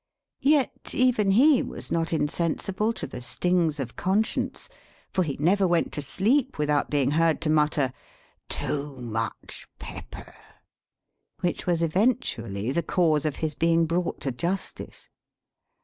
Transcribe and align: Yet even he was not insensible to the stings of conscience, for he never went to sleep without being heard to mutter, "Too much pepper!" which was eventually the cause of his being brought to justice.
Yet 0.41 0.95
even 0.95 1.29
he 1.29 1.61
was 1.61 1.91
not 1.91 2.11
insensible 2.11 2.91
to 2.93 3.05
the 3.05 3.21
stings 3.21 3.79
of 3.79 3.95
conscience, 3.95 4.67
for 5.13 5.21
he 5.21 5.37
never 5.39 5.67
went 5.67 5.91
to 5.93 6.01
sleep 6.01 6.57
without 6.57 6.89
being 6.89 7.11
heard 7.11 7.39
to 7.41 7.51
mutter, 7.51 7.93
"Too 8.49 8.95
much 8.99 9.67
pepper!" 9.77 10.33
which 11.41 11.67
was 11.67 11.83
eventually 11.83 12.71
the 12.71 12.81
cause 12.81 13.25
of 13.25 13.35
his 13.35 13.53
being 13.53 13.85
brought 13.85 14.19
to 14.21 14.31
justice. 14.31 15.07